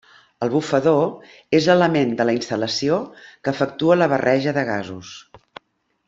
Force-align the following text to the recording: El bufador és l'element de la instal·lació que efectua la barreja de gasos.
El 0.45 0.49
bufador 0.53 1.03
és 1.57 1.67
l'element 1.71 2.15
de 2.21 2.25
la 2.29 2.35
instal·lació 2.39 2.97
que 3.45 3.53
efectua 3.57 3.99
la 4.03 4.07
barreja 4.17 4.55
de 4.61 4.69
gasos. 4.75 5.13